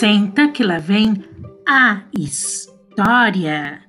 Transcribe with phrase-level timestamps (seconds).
[0.00, 1.12] Senta que lá vem
[1.68, 3.82] a história.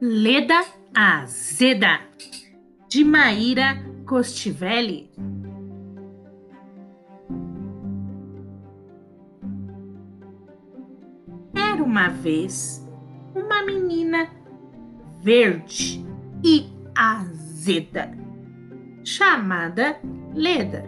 [0.00, 2.02] Leda Azeda,
[2.88, 5.10] de Maíra Costivelli.
[11.82, 12.88] Era uma vez
[13.34, 14.28] uma menina
[15.20, 16.06] verde
[16.44, 18.16] e azeda,
[19.04, 19.98] chamada
[20.32, 20.84] Leda.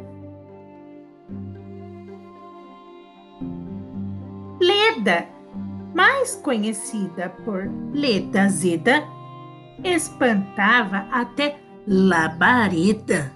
[4.61, 5.27] Leda,
[5.95, 9.03] mais conhecida por Leda Azeda,
[9.83, 11.59] espantava até
[11.89, 13.33] labareda.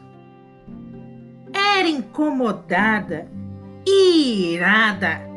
[1.52, 3.28] Era incomodada,
[3.84, 5.27] irada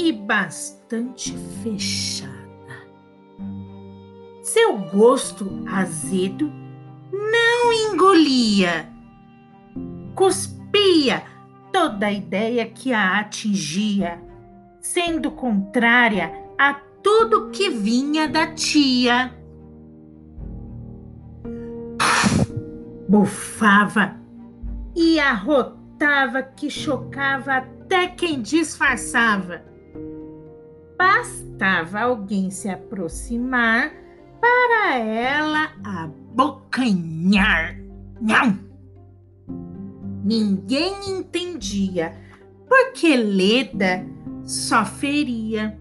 [0.00, 2.40] e bastante fechada.
[4.42, 6.50] Seu gosto azedo
[7.12, 8.88] não engolia,
[10.14, 11.22] cuspia
[11.70, 14.18] toda a ideia que a atingia,
[14.80, 19.34] sendo contrária a tudo que vinha da tia.
[23.06, 24.16] Bufava
[24.96, 29.69] e arrotava que chocava até quem disfarçava.
[31.00, 33.90] Bastava alguém se aproximar
[34.38, 37.74] para ela abocanhar.
[38.20, 38.58] Não!
[40.22, 42.12] Ninguém entendia
[42.68, 44.04] porque Leda
[44.44, 45.80] só feria.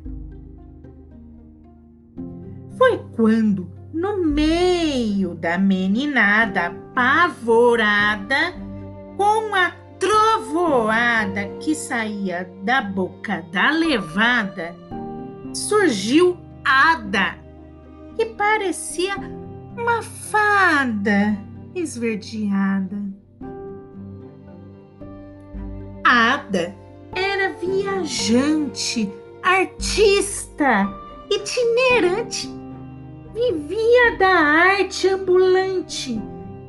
[2.77, 8.53] Foi quando no meio da meninada apavorada,
[9.17, 14.73] com a trovoada que saía da boca da levada,
[15.53, 17.37] surgiu Ada,
[18.15, 19.15] que parecia
[19.77, 21.37] uma fada
[21.75, 22.97] esverdeada.
[26.03, 26.75] Ada
[27.15, 29.11] era viajante,
[29.43, 30.87] artista,
[31.29, 32.59] itinerante
[33.33, 36.21] vivia da arte ambulante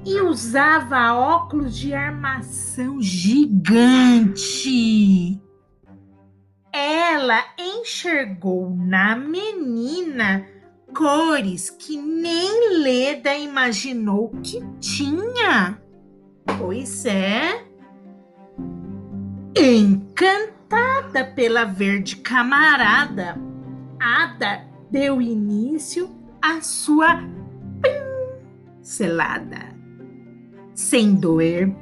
[0.06, 4.40] e usava óculos de armação gigante.
[6.72, 10.46] Ela enxergou na menina
[10.94, 15.80] cores que nem Leda imaginou que tinha.
[16.58, 17.64] Pois é.
[19.56, 23.36] Encantada pela verde camarada,
[23.98, 26.10] Ada deu início
[26.40, 27.20] a sua
[28.80, 29.70] pincelada.
[30.74, 31.74] Sem doer,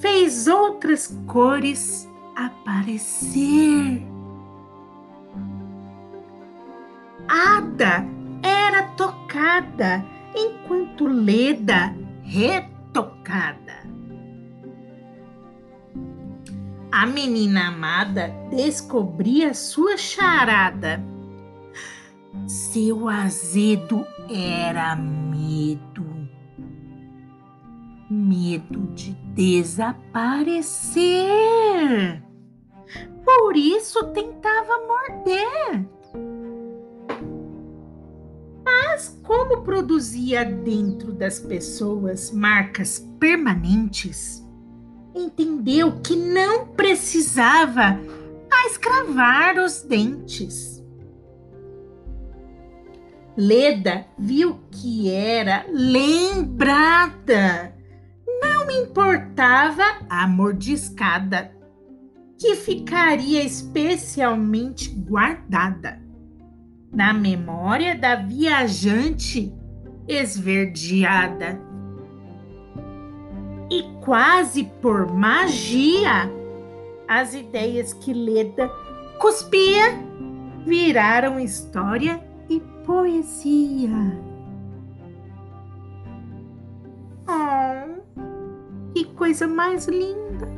[0.00, 4.13] fez outras cores aparecer.
[7.34, 8.06] Ada
[8.42, 13.84] era tocada, enquanto Leda retocada.
[16.92, 21.02] A menina amada descobria sua charada
[22.46, 26.04] seu azedo era medo.
[28.10, 32.22] Medo de desaparecer.
[33.24, 35.53] Por isso tentava morder.
[39.54, 44.44] Como produzia dentro das pessoas marcas permanentes,
[45.14, 48.00] entendeu que não precisava
[48.50, 50.82] mais cravar os dentes.
[53.36, 57.74] Leda viu que era lembrada.
[58.40, 61.52] Não importava a mordiscada,
[62.38, 66.03] que ficaria especialmente guardada
[66.94, 69.52] na memória da viajante
[70.06, 71.60] esverdeada.
[73.70, 76.30] E quase por magia,
[77.08, 78.68] as ideias que Leda
[79.18, 79.98] cuspia
[80.64, 83.90] viraram história e poesia.
[87.26, 90.53] Oh, que coisa mais linda!